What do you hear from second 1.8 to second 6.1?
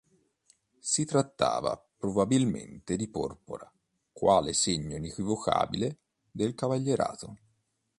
probabilmente di porpora quale segno inequivocabile